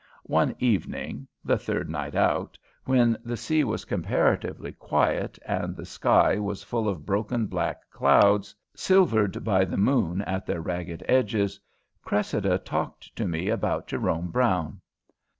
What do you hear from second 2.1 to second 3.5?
out, when the